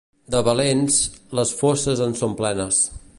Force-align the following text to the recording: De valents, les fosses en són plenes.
De 0.35 0.39
valents, 0.47 0.97
les 1.41 1.53
fosses 1.61 2.05
en 2.09 2.17
són 2.23 2.37
plenes. 2.41 2.85